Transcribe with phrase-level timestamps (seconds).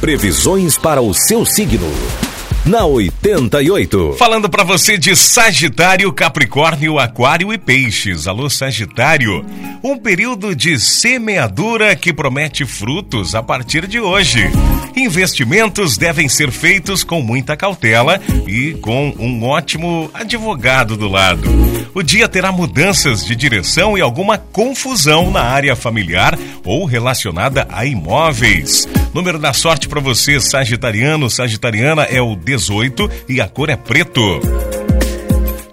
[0.00, 1.86] Previsões para o seu signo
[2.64, 4.16] na 88.
[4.18, 8.26] Falando para você de Sagitário, Capricórnio, Aquário e Peixes.
[8.26, 9.44] Alô, Sagitário.
[9.82, 14.50] Um período de semeadura que promete frutos a partir de hoje.
[14.94, 21.48] Investimentos devem ser feitos com muita cautela e com um ótimo advogado do lado.
[21.94, 27.86] O dia terá mudanças de direção e alguma confusão na área familiar ou relacionada a
[27.86, 28.86] imóveis.
[29.14, 34.40] Número da sorte para você, Sagitariano, Sagitariana, é o 18 e a cor é preto.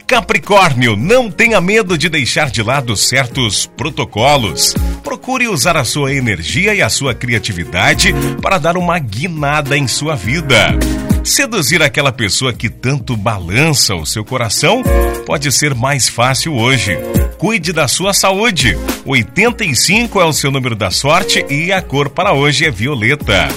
[0.06, 4.74] Capricórnio, não tenha medo de deixar de lado certos protocolos.
[5.04, 10.16] Procure usar a sua energia e a sua criatividade para dar uma guinada em sua
[10.16, 10.78] vida.
[11.24, 14.82] Seduzir aquela pessoa que tanto balança o seu coração
[15.26, 16.98] pode ser mais fácil hoje.
[17.38, 18.78] Cuide da sua saúde.
[19.04, 23.50] 85 é o seu número da sorte e a cor para hoje é violeta.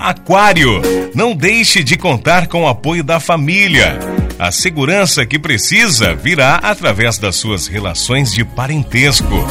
[0.00, 0.80] Aquário,
[1.14, 3.98] não deixe de contar com o apoio da família.
[4.38, 9.46] A segurança que precisa virá através das suas relações de parentesco.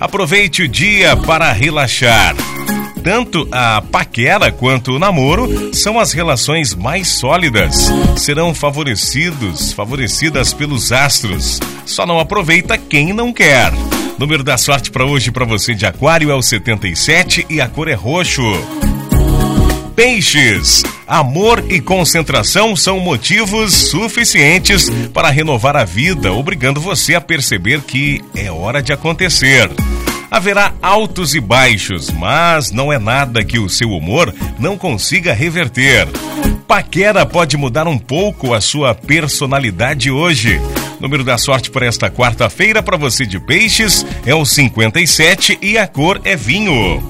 [0.00, 2.34] Aproveite o dia para relaxar.
[3.04, 7.88] Tanto a paquera quanto o namoro são as relações mais sólidas.
[8.16, 11.60] Serão favorecidos, favorecidas pelos astros.
[11.86, 13.72] Só não aproveita quem não quer.
[14.18, 17.86] Número da sorte para hoje para você de Aquário é o 77 e a cor
[17.86, 18.42] é roxo.
[19.94, 20.82] Peixes.
[21.06, 28.22] Amor e concentração são motivos suficientes para renovar a vida, obrigando você a perceber que
[28.34, 29.70] é hora de acontecer.
[30.30, 36.08] Haverá altos e baixos, mas não é nada que o seu humor não consiga reverter.
[36.66, 40.58] Paquera pode mudar um pouco a sua personalidade hoje.
[40.98, 45.86] Número da sorte para esta quarta-feira para você de peixes é o 57 e a
[45.86, 47.02] cor é vinho.